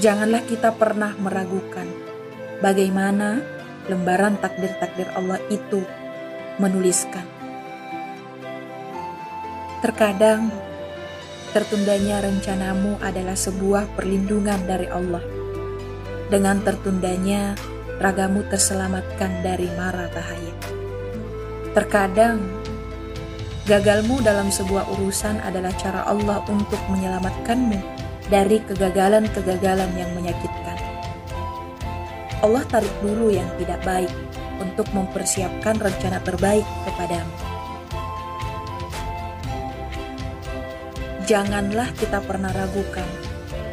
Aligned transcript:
Janganlah 0.00 0.48
kita 0.48 0.72
pernah 0.80 1.12
meragukan 1.20 1.84
bagaimana 2.64 3.44
lembaran 3.84 4.40
takdir-takdir 4.40 5.12
Allah 5.12 5.36
itu 5.52 5.84
menuliskan. 6.56 7.28
Terkadang 9.84 10.48
tertundanya 11.52 12.24
rencanamu 12.24 12.96
adalah 13.04 13.36
sebuah 13.36 13.92
perlindungan 13.92 14.64
dari 14.64 14.88
Allah. 14.88 15.20
Dengan 16.32 16.64
tertundanya, 16.64 17.52
ragamu 18.00 18.40
terselamatkan 18.48 19.44
dari 19.44 19.68
mara 19.76 20.08
bahaya. 20.16 20.56
Terkadang, 21.76 22.40
gagalmu 23.68 24.24
dalam 24.24 24.48
sebuah 24.48 24.96
urusan 24.96 25.44
adalah 25.44 25.76
cara 25.76 26.08
Allah 26.08 26.40
untuk 26.48 26.80
menyelamatkanmu 26.88 28.08
dari 28.30 28.62
kegagalan-kegagalan 28.62 29.90
yang 29.98 30.10
menyakitkan. 30.14 30.78
Allah 32.40 32.64
tarik 32.70 32.94
dulu 33.04 33.28
yang 33.28 33.50
tidak 33.60 33.82
baik 33.84 34.12
untuk 34.62 34.88
mempersiapkan 34.94 35.76
rencana 35.76 36.22
terbaik 36.24 36.64
kepadamu. 36.88 37.34
Janganlah 41.28 41.90
kita 41.94 42.18
pernah 42.26 42.50
ragukan 42.50 43.06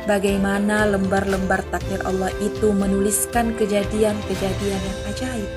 bagaimana 0.05 0.87
lembar-lembar 0.87 1.65
takdir 1.73 1.99
Allah 2.07 2.31
itu 2.39 2.69
menuliskan 2.69 3.53
kejadian-kejadian 3.59 4.81
yang 4.81 4.99
ajaib. 5.11 5.51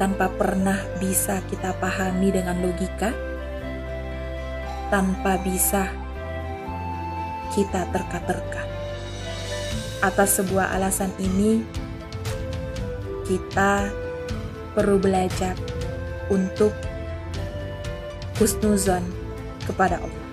Tanpa 0.00 0.26
pernah 0.34 0.78
bisa 0.98 1.38
kita 1.46 1.76
pahami 1.78 2.34
dengan 2.34 2.58
logika, 2.58 3.14
tanpa 4.90 5.38
bisa 5.38 6.01
kita 7.52 7.88
terka-terka. 7.92 8.64
Atas 10.02 10.40
sebuah 10.40 10.74
alasan 10.74 11.14
ini, 11.22 11.62
kita 13.28 13.86
perlu 14.74 14.98
belajar 14.98 15.54
untuk 16.32 16.72
husnuzon 18.40 19.04
kepada 19.68 20.00
Allah. 20.00 20.31